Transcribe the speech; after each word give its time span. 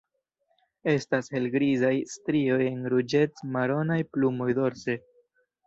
Estas 0.93 1.29
helgrizaj 1.35 1.91
strioj 2.15 2.59
en 2.71 2.81
ruĝec-maronaj 2.95 4.01
plumoj 4.17 4.51
dorse. 4.63 5.01